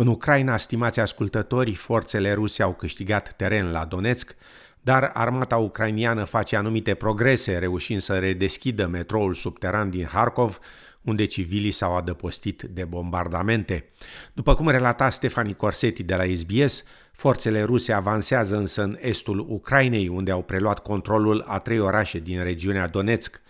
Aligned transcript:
În 0.00 0.06
Ucraina, 0.06 0.56
stimați 0.56 1.00
ascultători, 1.00 1.74
forțele 1.74 2.32
ruse 2.32 2.62
au 2.62 2.74
câștigat 2.74 3.32
teren 3.36 3.70
la 3.70 3.84
Donetsk, 3.84 4.36
dar 4.80 5.10
armata 5.14 5.56
ucrainiană 5.56 6.24
face 6.24 6.56
anumite 6.56 6.94
progrese, 6.94 7.58
reușind 7.58 8.00
să 8.00 8.18
redeschidă 8.18 8.86
metroul 8.86 9.34
subteran 9.34 9.90
din 9.90 10.06
Harkov, 10.06 10.58
unde 11.02 11.24
civilii 11.24 11.70
s-au 11.70 11.96
adăpostit 11.96 12.62
de 12.62 12.84
bombardamente. 12.84 13.88
După 14.32 14.54
cum 14.54 14.68
relata 14.68 15.10
Stefani 15.10 15.54
Corsetti 15.54 16.02
de 16.02 16.14
la 16.14 16.24
SBS, 16.34 16.84
forțele 17.12 17.62
ruse 17.62 17.92
avansează 17.92 18.56
însă 18.56 18.82
în 18.82 18.98
estul 19.00 19.46
Ucrainei, 19.48 20.08
unde 20.08 20.30
au 20.30 20.42
preluat 20.42 20.78
controlul 20.78 21.44
a 21.46 21.58
trei 21.58 21.78
orașe 21.78 22.18
din 22.18 22.42
regiunea 22.42 22.88
Donetsk. 22.88 23.40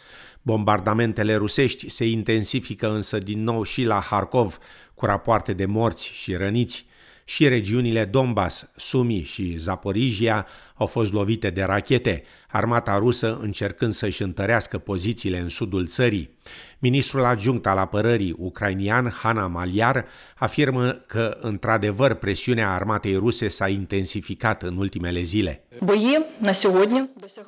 Bombardamentele 0.49 1.37
rusești 1.37 1.91
se 1.91 2.05
intensifică 2.05 2.91
însă 2.91 3.19
din 3.19 3.43
nou 3.43 3.63
și 3.63 3.83
la 3.83 4.01
Harkov, 4.01 4.59
cu 4.95 5.07
rapoarte 5.07 5.53
de 5.53 5.67
morți 5.67 6.11
și 6.13 6.35
răniți. 6.35 6.87
Și 7.29 7.49
regiunile 7.49 8.05
Donbass, 8.05 8.69
Sumi 8.77 9.23
și 9.23 9.57
Zaporizhia 9.57 10.47
au 10.75 10.87
fost 10.87 11.13
lovite 11.13 11.51
de 11.51 11.63
rachete, 11.63 12.23
armata 12.49 12.99
rusă 12.99 13.39
încercând 13.43 13.93
să-și 13.93 14.23
întărească 14.23 14.79
pozițiile 14.79 15.39
în 15.39 15.49
sudul 15.49 15.87
țării. 15.87 16.31
Ministrul 16.79 17.25
adjunct 17.25 17.67
al 17.67 17.79
apărării 17.79 18.35
ucrainian, 18.39 19.11
Hanna 19.11 19.47
Maliar, 19.47 20.07
afirmă 20.37 20.91
că, 20.91 21.39
într-adevăr, 21.41 22.15
presiunea 22.15 22.75
armatei 22.75 23.15
ruse 23.15 23.49
s-a 23.49 23.69
intensificat 23.69 24.63
în 24.63 24.77
ultimele 24.77 25.23
zile. 25.23 25.65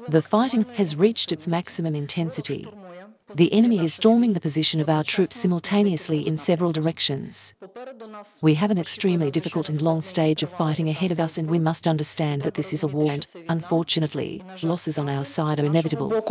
The 0.08 0.20
fighting 0.20 0.66
has 0.76 0.96
reached 0.98 1.30
its 1.30 1.46
maximum 1.46 1.94
intensity. 1.94 2.68
The 3.34 3.52
enemy 3.52 3.78
is 3.84 3.94
storming 3.94 4.32
the 4.32 4.40
position 4.40 4.80
of 4.80 4.88
our 4.88 5.04
troops 5.04 5.36
simultaneously 5.36 6.26
in 6.26 6.36
several 6.36 6.72
directions. 6.72 7.54
We 8.42 8.54
have 8.54 8.70
an 8.70 8.78
extremely 8.78 9.30
difficult 9.30 9.68
and 9.68 9.80
long 9.80 10.00
stage 10.00 10.42
of 10.42 10.50
fighting 10.50 10.88
ahead 10.88 11.10
of 11.10 11.18
us, 11.18 11.36
and 11.36 11.48
we 11.48 11.58
must 11.58 11.86
understand 11.86 12.42
that 12.42 12.54
this 12.54 12.72
is 12.72 12.82
a 12.82 12.86
war, 12.86 13.10
and 13.10 13.26
unfortunately, 13.48 14.42
losses 14.62 14.98
on 14.98 15.08
our 15.08 15.24
side 15.24 15.58
are 15.58 15.66
inevitable. 15.66 16.24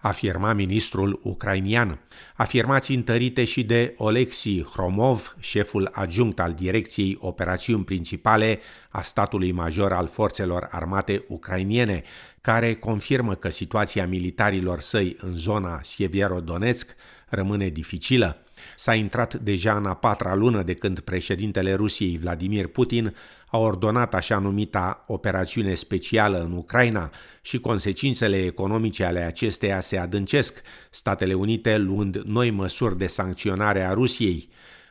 Afirma 0.00 0.52
ministrul 0.52 1.20
ucrainian. 1.22 1.98
Afirmații 2.36 2.94
întărite 2.94 3.44
și 3.44 3.62
de 3.62 3.94
Oleksiy 3.96 4.66
Hromov, 4.72 5.36
șeful 5.40 5.90
adjunct 5.92 6.40
al 6.40 6.52
Direcției 6.52 7.18
Operațiuni 7.20 7.84
Principale 7.84 8.60
a 8.88 9.02
statului 9.02 9.52
major 9.52 9.92
al 9.92 10.06
forțelor 10.06 10.68
armate 10.70 11.24
ucrainiene, 11.28 12.02
care 12.48 12.74
confirmă 12.74 13.34
că 13.34 13.48
situația 13.50 14.06
militarilor 14.06 14.80
săi 14.80 15.16
în 15.20 15.38
zona 15.38 15.80
Sievierodonetsk 15.82 16.94
rămâne 17.28 17.68
dificilă. 17.68 18.42
S-a 18.76 18.94
intrat 18.94 19.34
deja 19.34 19.76
în 19.76 19.86
a 19.86 19.94
patra 19.94 20.34
lună 20.34 20.62
de 20.62 20.74
când 20.74 21.00
președintele 21.00 21.74
Rusiei 21.74 22.18
Vladimir 22.18 22.66
Putin 22.66 23.14
a 23.46 23.58
ordonat 23.58 24.14
așa 24.14 24.38
numita 24.38 25.04
operațiune 25.06 25.74
specială 25.74 26.42
în 26.42 26.52
Ucraina 26.52 27.10
și 27.42 27.58
consecințele 27.58 28.44
economice 28.44 29.04
ale 29.04 29.20
acesteia 29.20 29.80
se 29.80 29.98
adâncesc, 29.98 30.62
Statele 30.90 31.34
Unite 31.34 31.76
luând 31.76 32.16
noi 32.16 32.50
măsuri 32.50 32.98
de 32.98 33.06
sancționare 33.06 33.84
a 33.84 33.92
Rusiei. 33.92 34.48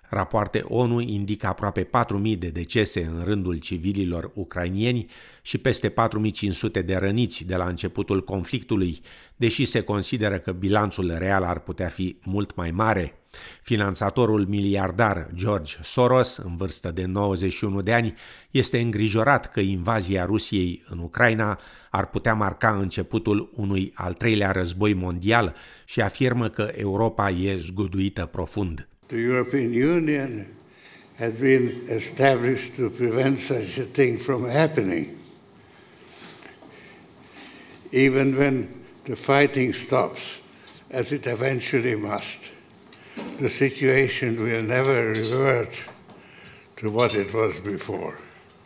Rapoarte 0.10 0.62
ONU 0.64 1.00
indică 1.00 1.48
aproape 1.48 1.84
4.000 1.84 1.90
de 2.38 2.50
decese 2.50 3.04
în 3.04 3.24
rândul 3.24 3.58
civililor 3.58 4.32
ucrainieni 4.34 5.10
și 5.42 5.58
peste 5.58 5.90
4.500 5.90 6.86
de 6.86 6.96
răniți 6.96 7.46
de 7.46 7.56
la 7.56 7.68
începutul 7.68 8.24
conflictului, 8.24 9.02
deși 9.36 9.66
se 9.66 9.82
consideră 9.82 10.38
că 10.38 10.52
bilanțul 10.52 11.16
real 11.18 11.44
ar 11.44 11.60
putea 11.60 11.88
fi 11.88 12.18
mult 12.24 12.56
mai 12.56 12.72
mare. 12.72 13.14
Finanțatorul 13.62 14.46
miliardar 14.46 15.28
George 15.36 15.78
Soros, 15.84 16.38
în 16.38 16.56
vârstă 16.56 16.92
de 16.92 17.06
91 17.06 17.82
de 17.82 17.94
ani, 17.94 18.14
este 18.52 18.80
îngrijorat 18.80 19.52
că 19.52 19.60
invazia 19.60 20.26
Rusiei 20.26 20.84
în 20.90 21.00
Ucraina 21.00 21.60
ar 21.90 22.10
putea 22.10 22.34
marca 22.34 22.76
începutul 22.76 23.52
unui 23.56 23.92
al 23.96 24.14
treilea 24.14 24.52
război 24.52 24.94
mondial 24.94 25.56
și 25.86 26.02
afirmă 26.02 26.48
că 26.50 26.72
Europa 26.76 27.30
e 27.30 27.58
zguduită 27.58 28.26
profund. 28.26 28.88
The 29.08 29.20
European 29.20 29.74
Union 29.74 30.56
had 31.18 31.40
been 31.40 31.72
established 31.90 32.76
to 32.76 32.90
prevent 32.90 33.40
such 33.40 33.78
a 33.78 33.86
thing 33.86 34.20
from 34.20 34.50
happening. 34.50 35.08
Even 37.92 38.36
when 38.38 38.68
the 39.04 39.16
fighting 39.16 39.74
stops, 39.74 40.40
as 40.90 41.12
it 41.12 41.26
eventually 41.26 41.96
must 41.96 42.52
the 43.40 43.50
situation 43.50 44.42
will 44.42 44.64
never 44.64 45.12
revert 45.12 45.72
to 46.76 46.90
what 46.90 47.14
it 47.14 47.34
was 47.34 47.60
before. 47.60 48.20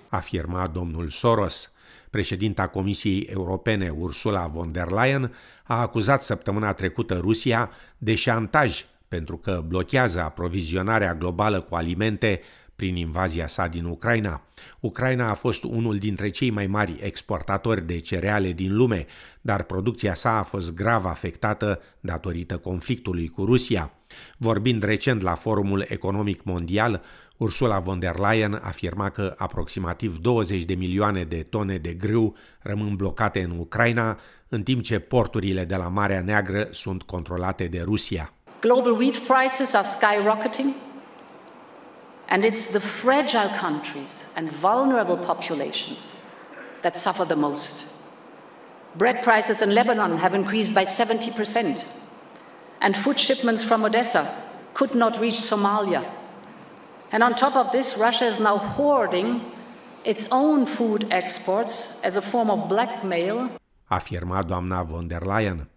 Afirma 0.10 0.68
domnul 0.68 1.10
Soros. 1.10 1.72
Președinta 2.10 2.68
Comisiei 2.68 3.22
Europene 3.22 3.90
Ursula 3.90 4.48
von 4.48 4.72
der 4.72 4.92
Leyen 4.92 5.34
a 5.64 5.82
acuzat 5.82 6.24
săptămâna 6.24 6.74
trecută 6.74 7.18
Rusia 7.18 7.70
de 7.98 8.16
șantaj 8.16 8.86
pentru 9.12 9.38
că 9.38 9.64
blochează 9.68 10.22
aprovizionarea 10.22 11.16
globală 11.16 11.62
cu 11.62 11.76
alimente 11.76 12.42
prin 12.76 12.96
invazia 12.96 13.48
sa 13.48 13.68
din 13.68 13.86
Ucraina. 13.86 14.42
Ucraina 14.80 15.30
a 15.30 15.34
fost 15.34 15.64
unul 15.64 15.98
dintre 15.98 16.30
cei 16.30 16.50
mai 16.50 16.68
mari 16.68 16.98
exportatori 17.02 17.86
de 17.86 18.00
cereale 18.00 18.52
din 18.52 18.76
lume, 18.76 19.06
dar 19.42 19.64
producția 19.64 20.16
sa 20.16 20.38
a 20.38 20.44
fost 20.44 20.74
grav 20.74 21.06
afectată 21.06 21.82
datorită 22.00 22.58
conflictului 22.58 23.28
cu 23.28 23.46
Rusia. 23.46 23.92
Vorbind 24.38 24.84
recent 24.84 25.22
la 25.22 25.36
Forumul 25.36 25.86
Economic 25.88 26.44
Mondial, 26.44 27.02
Ursula 27.38 27.80
von 27.80 28.00
der 28.00 28.18
Leyen 28.18 28.60
afirma 28.64 29.10
că 29.10 29.34
aproximativ 29.38 30.18
20 30.18 30.64
de 30.64 30.74
milioane 30.74 31.24
de 31.24 31.46
tone 31.50 31.78
de 31.78 31.94
grâu 31.94 32.36
rămân 32.60 32.96
blocate 32.96 33.42
în 33.42 33.60
Ucraina, 33.60 34.20
în 34.48 34.64
timp 34.64 34.82
ce 34.82 35.00
porturile 35.00 35.66
de 35.66 35.76
la 35.76 35.88
Marea 35.88 36.22
Neagră 36.22 36.68
sunt 36.72 37.04
controlate 37.04 37.68
de 37.68 37.82
Rusia. 37.82 38.34
Global 38.62 38.94
wheat 38.94 39.26
prices 39.26 39.74
are 39.74 39.84
skyrocketing. 39.84 40.76
And 42.30 42.46
it's 42.46 42.72
the 42.72 42.80
fragile 42.80 43.50
countries 43.50 44.34
and 44.38 44.50
vulnerable 44.52 45.18
populations 45.18 46.24
that 46.82 46.96
suffer 46.96 47.26
the 47.26 47.36
most. 47.36 47.86
Bread 48.96 49.24
prices 49.24 49.62
in 49.62 49.74
Lebanon 49.74 50.18
have 50.18 50.34
increased 50.34 50.74
by 50.74 50.84
70%, 50.84 51.86
and 52.82 52.96
food 52.96 53.20
shipments 53.20 53.64
from 53.64 53.84
Odessa 53.84 54.24
could 54.74 54.96
not 54.96 55.20
reach 55.20 55.36
Somalia. 55.36 56.06
And 57.12 57.24
on 57.24 57.36
top 57.36 57.56
of 57.56 57.72
this, 57.72 57.98
Russia 57.98 58.26
is 58.26 58.40
now 58.40 58.58
hoarding 58.58 59.42
its 60.04 60.28
own 60.32 60.66
food 60.66 61.08
exports 61.12 62.02
as 62.04 62.16
a 62.16 62.22
form 62.22 62.50
of 62.50 62.70
blackmail. 62.70 63.50
Afirma 63.90 64.44
doamna 64.44 64.86
von 64.88 65.08
der 65.08 65.22
Leyen. 65.22 65.71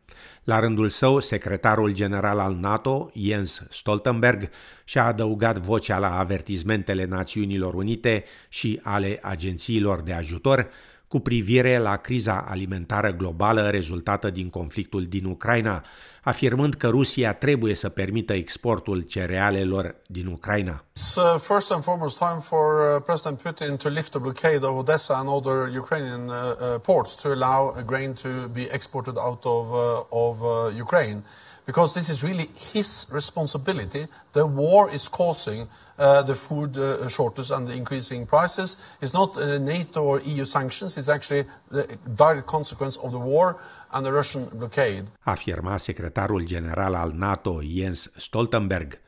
La 0.44 0.58
rândul 0.58 0.88
său, 0.88 1.18
secretarul 1.18 1.92
general 1.92 2.38
al 2.38 2.54
NATO, 2.54 3.10
Jens 3.14 3.66
Stoltenberg, 3.70 4.50
și-a 4.84 5.04
adăugat 5.04 5.58
vocea 5.58 5.98
la 5.98 6.18
avertizmentele 6.18 7.04
Națiunilor 7.04 7.74
Unite 7.74 8.24
și 8.48 8.80
ale 8.82 9.18
agențiilor 9.22 10.02
de 10.02 10.12
ajutor 10.12 10.70
cu 11.08 11.20
privire 11.20 11.78
la 11.78 11.96
criza 11.96 12.46
alimentară 12.48 13.12
globală 13.12 13.70
rezultată 13.70 14.30
din 14.30 14.48
conflictul 14.48 15.04
din 15.06 15.24
Ucraina, 15.24 15.84
afirmând 16.22 16.74
că 16.74 16.88
Rusia 16.88 17.32
trebuie 17.32 17.74
să 17.74 17.88
permită 17.88 18.32
exportul 18.32 19.00
cerealelor 19.00 19.94
din 20.06 20.26
Ucraina. 20.26 20.84
It's 21.14 21.18
uh, 21.20 21.38
first 21.38 21.70
and 21.70 21.84
foremost 21.84 22.18
time 22.18 22.40
for 22.40 22.96
uh, 22.96 22.98
President 22.98 23.38
Putin 23.38 23.78
to 23.78 23.88
lift 23.88 24.14
the 24.14 24.18
blockade 24.18 24.64
of 24.64 24.74
Odessa 24.74 25.14
and 25.14 25.28
other 25.28 25.68
Ukrainian 25.68 26.28
uh, 26.28 26.34
uh, 26.34 26.78
ports 26.80 27.14
to 27.22 27.32
allow 27.32 27.70
grain 27.82 28.14
to 28.14 28.48
be 28.48 28.64
exported 28.64 29.16
out 29.16 29.46
of, 29.46 29.72
uh, 29.72 30.02
of 30.10 30.44
uh, 30.44 30.76
Ukraine. 30.76 31.22
because 31.66 31.94
this 31.94 32.08
is 32.10 32.24
really 32.24 32.48
his 32.72 33.06
responsibility. 33.12 34.06
The 34.32 34.44
war 34.44 34.90
is 34.90 35.08
causing 35.08 35.68
the 35.96 36.34
food 36.34 36.72
shortage 37.08 37.50
and 37.50 37.66
the 37.68 37.74
increasing 37.74 38.26
prices. 38.26 38.76
It's 39.00 39.14
not 39.14 39.30
NATO 39.72 40.02
or 40.02 40.20
EU 40.20 40.44
sanctions, 40.44 40.98
it's 40.98 41.08
actually 41.08 41.44
the 41.70 41.84
direct 42.22 42.46
consequence 42.46 42.96
of 42.98 43.12
the 43.12 43.18
war 43.18 43.56
and 43.92 44.04
the 44.04 44.12
Russian 44.12 44.44
blockade. 44.52 45.04
Afirma 45.26 45.78
secretarul 45.78 46.44
general 46.44 46.96
al 46.96 47.12
NATO 47.12 47.62
Jens 47.62 48.10
Stoltenberg. 48.18 49.03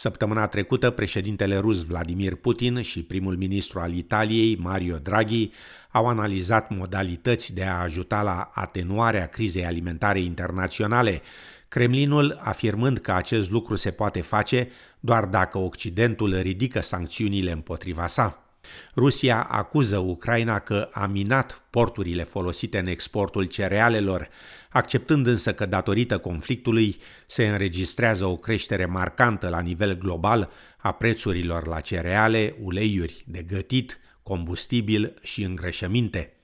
Săptămâna 0.00 0.46
trecută, 0.46 0.90
președintele 0.90 1.58
rus 1.58 1.84
Vladimir 1.84 2.34
Putin 2.34 2.82
și 2.82 3.02
primul 3.02 3.36
ministru 3.36 3.80
al 3.80 3.94
Italiei, 3.94 4.56
Mario 4.56 4.96
Draghi, 4.96 5.50
au 5.90 6.06
analizat 6.06 6.70
modalități 6.70 7.54
de 7.54 7.64
a 7.64 7.80
ajuta 7.80 8.22
la 8.22 8.50
atenuarea 8.54 9.26
crizei 9.26 9.64
alimentare 9.64 10.20
internaționale, 10.20 11.22
Kremlinul 11.68 12.40
afirmând 12.42 12.98
că 12.98 13.12
acest 13.12 13.50
lucru 13.50 13.74
se 13.74 13.90
poate 13.90 14.20
face 14.20 14.68
doar 15.00 15.24
dacă 15.24 15.58
Occidentul 15.58 16.40
ridică 16.40 16.80
sancțiunile 16.80 17.50
împotriva 17.50 18.06
sa. 18.06 18.49
Rusia 18.96 19.42
acuză 19.42 19.98
Ucraina 19.98 20.58
că 20.58 20.88
a 20.92 21.06
minat 21.06 21.64
porturile 21.70 22.24
folosite 22.24 22.78
în 22.78 22.86
exportul 22.86 23.44
cerealelor, 23.44 24.28
acceptând 24.70 25.26
însă 25.26 25.54
că 25.54 25.66
datorită 25.66 26.18
conflictului 26.18 26.96
se 27.26 27.48
înregistrează 27.48 28.24
o 28.24 28.36
creștere 28.36 28.86
marcantă 28.86 29.48
la 29.48 29.60
nivel 29.60 29.98
global 29.98 30.50
a 30.76 30.92
prețurilor 30.92 31.66
la 31.66 31.80
cereale, 31.80 32.56
uleiuri 32.60 33.22
de 33.26 33.42
gătit, 33.42 33.98
combustibil 34.22 35.14
și 35.22 35.42
îngrășăminte. 35.42 36.39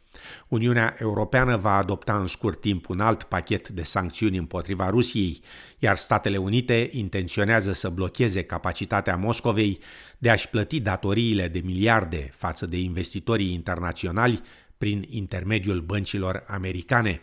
Uniunea 0.49 0.97
Europeană 0.99 1.57
va 1.57 1.77
adopta 1.77 2.19
în 2.19 2.27
scurt 2.27 2.61
timp 2.61 2.89
un 2.89 3.01
alt 3.01 3.23
pachet 3.23 3.69
de 3.69 3.83
sancțiuni 3.83 4.37
împotriva 4.37 4.91
Rusiei, 4.91 5.41
iar 5.79 5.97
Statele 5.97 6.37
Unite 6.37 6.89
intenționează 6.93 7.73
să 7.73 7.89
blocheze 7.89 8.43
capacitatea 8.43 9.17
Moscovei 9.17 9.79
de 10.19 10.31
a-și 10.31 10.49
plăti 10.49 10.81
datoriile 10.81 11.49
de 11.49 11.61
miliarde 11.65 12.31
față 12.33 12.67
de 12.67 12.79
investitorii 12.79 13.53
internaționali 13.53 14.43
prin 14.79 15.07
intermediul 15.09 15.81
băncilor 15.81 16.45
americane. 16.47 17.21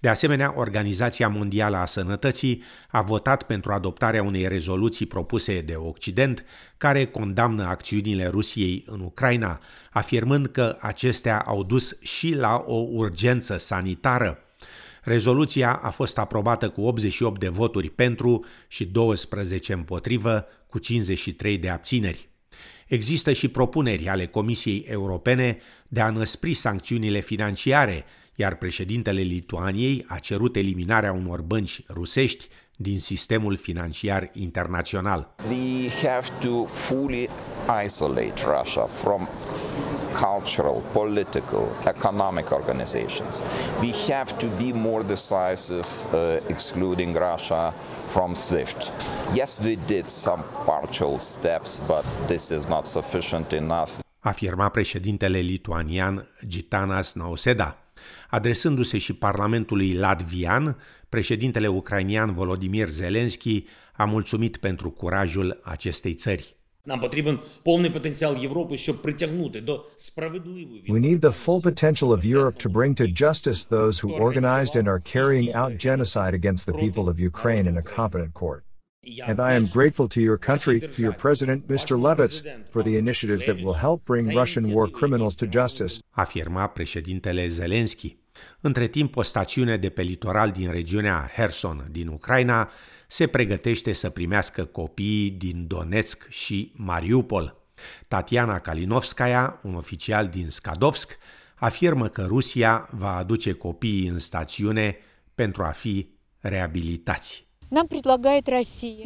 De 0.00 0.08
asemenea, 0.08 0.54
Organizația 0.56 1.28
Mondială 1.28 1.76
a 1.76 1.86
Sănătății 1.86 2.62
a 2.90 3.02
votat 3.02 3.42
pentru 3.42 3.72
adoptarea 3.72 4.22
unei 4.22 4.48
rezoluții 4.48 5.06
propuse 5.06 5.60
de 5.60 5.74
Occident 5.74 6.44
care 6.76 7.06
condamnă 7.06 7.64
acțiunile 7.64 8.26
Rusiei 8.26 8.84
în 8.86 9.00
Ucraina, 9.00 9.60
afirmând 9.90 10.46
că 10.46 10.76
acestea 10.80 11.38
au 11.38 11.62
dus 11.62 12.02
și 12.02 12.34
la 12.34 12.64
o 12.66 12.86
urgență 12.90 13.58
sanitară. 13.58 14.38
Rezoluția 15.02 15.72
a 15.72 15.90
fost 15.90 16.18
aprobată 16.18 16.68
cu 16.68 16.80
88 16.80 17.40
de 17.40 17.48
voturi 17.48 17.90
pentru 17.90 18.44
și 18.68 18.84
12 18.84 19.72
împotrivă, 19.72 20.46
cu 20.66 20.78
53 20.78 21.58
de 21.58 21.68
abțineri. 21.68 22.28
Există 22.86 23.32
și 23.32 23.48
propuneri 23.48 24.08
ale 24.08 24.26
Comisiei 24.26 24.84
Europene 24.88 25.58
de 25.88 26.00
a 26.00 26.10
năspri 26.10 26.54
sancțiunile 26.54 27.20
financiare 27.20 28.04
iar 28.36 28.54
președintele 28.54 29.20
Lituaniei 29.20 30.04
a 30.08 30.18
cerut 30.18 30.56
eliminarea 30.56 31.12
unor 31.12 31.40
bănci 31.40 31.82
rusești 31.88 32.48
din 32.76 33.00
sistemul 33.00 33.56
financiar 33.56 34.30
internațional. 34.32 35.34
We 35.48 35.88
have 36.08 36.28
to 36.38 36.64
fully 36.64 37.28
isolate 37.84 38.42
Russia 38.44 38.82
from 38.82 39.28
cultural, 40.12 40.82
political, 40.92 41.64
economic 41.86 42.50
organizations. 42.50 43.42
We 43.80 43.92
have 44.12 44.36
to 44.38 44.46
be 44.46 44.72
more 44.72 45.02
decisive 45.04 45.86
uh, 46.12 46.36
excluding 46.46 47.16
Russia 47.16 47.74
from 48.06 48.34
SWIFT. 48.34 48.90
Yes, 49.34 49.60
we 49.64 49.78
did 49.86 50.08
some 50.08 50.42
partial 50.64 51.18
steps, 51.18 51.80
but 51.86 52.04
this 52.26 52.50
is 52.50 52.66
not 52.66 52.86
sufficient 52.86 53.52
enough. 53.52 53.90
Afirma 54.18 54.68
președintele 54.68 55.38
lituanian 55.38 56.28
Gitanas 56.46 57.12
Nauseda. 57.12 57.81
Adresându-se 58.29 58.97
și 58.97 59.13
Parlamentului 59.13 59.93
latvian, 59.93 60.77
președintele 61.09 61.67
ucrainian 61.67 62.33
Volodymyr 62.33 62.87
Zelensky 62.89 63.65
a 63.95 64.05
mulțumit 64.05 64.57
pentru 64.57 64.89
curajul 64.89 65.59
acestei 65.63 66.13
țări. 66.13 66.55
Нам 66.87 66.99
потрібен 66.99 67.39
повний 67.63 67.89
потенціал 67.89 68.37
Європи, 68.37 68.77
щоб 68.77 69.01
притягнути 69.01 69.61
до 69.61 69.85
справедливої 69.95 70.83
We 70.89 70.99
need 70.99 71.19
the 71.19 71.45
full 71.45 71.61
potential 71.61 72.11
of 72.11 72.25
Europe 72.25 72.57
to 72.65 72.69
bring 72.69 72.95
to 72.95 73.07
justice 73.07 73.65
those 73.65 73.99
who 74.01 74.23
organized 74.25 74.75
and 74.75 74.87
are 74.87 75.01
carrying 75.13 75.53
out 75.53 75.77
genocide 75.77 76.33
against 76.33 76.65
the 76.65 76.73
people 76.73 77.09
of 77.09 77.19
Ukraine 77.19 77.67
in 77.71 77.77
a 77.77 77.95
competent 77.97 78.33
court. 78.33 78.63
And 79.26 79.40
I 79.40 79.54
am 79.54 79.66
grateful 79.66 80.06
to 80.08 80.20
your 80.20 80.38
country, 80.38 80.78
to 80.80 81.00
your 81.00 81.12
president, 81.12 81.66
Mr. 81.66 82.00
Levits, 82.00 82.42
for 82.70 82.82
the 82.82 82.96
initiatives 82.96 83.44
that 83.46 83.56
will 83.56 83.74
help 83.74 84.04
bring 84.04 84.32
Russian 84.32 84.72
war 84.72 84.88
criminals 84.88 85.34
to 85.34 85.46
justice. 85.46 85.98
Afirma 86.10 86.66
președintele 86.66 87.46
Zelensky. 87.46 88.16
Între 88.60 88.86
timp, 88.86 89.16
o 89.16 89.22
stațiune 89.22 89.76
de 89.76 89.88
pe 89.88 90.02
litoral 90.02 90.50
din 90.50 90.70
regiunea 90.70 91.30
Herson 91.34 91.88
din 91.90 92.08
Ucraina 92.08 92.70
se 93.06 93.26
pregătește 93.26 93.92
să 93.92 94.10
primească 94.10 94.64
copiii 94.64 95.30
din 95.30 95.66
Donetsk 95.66 96.28
și 96.28 96.72
Mariupol. 96.76 97.56
Tatiana 98.08 98.58
Kalinovskaya, 98.58 99.60
un 99.62 99.74
oficial 99.74 100.28
din 100.28 100.50
Skadovsk, 100.50 101.18
afirmă 101.54 102.08
că 102.08 102.24
Rusia 102.26 102.88
va 102.90 103.16
aduce 103.16 103.52
copiii 103.52 104.06
în 104.06 104.18
stațiune 104.18 104.96
pentru 105.34 105.62
a 105.62 105.70
fi 105.70 106.08
reabilitați. 106.38 107.51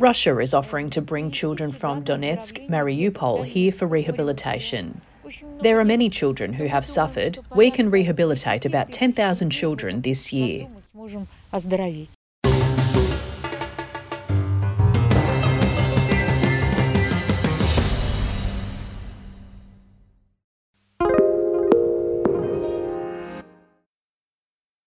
Russia 0.01 0.41
is 0.41 0.53
offering 0.53 0.91
to 0.91 1.01
bring 1.01 1.31
children 1.31 1.71
from 1.71 2.03
Donetsk, 2.03 2.69
Mariupol 2.69 3.45
here 3.45 3.71
for 3.71 3.87
rehabilitation. 3.87 5.01
There 5.61 5.79
are 5.79 5.85
many 5.85 6.11
children 6.11 6.53
who 6.53 6.67
have 6.67 6.85
suffered. 6.85 7.39
We 7.55 7.71
can 7.71 7.93
rehabilitate 7.93 8.65
about 8.65 8.91
10,000 8.91 9.51
children 9.51 10.01
this 10.01 10.33
year. 10.33 10.67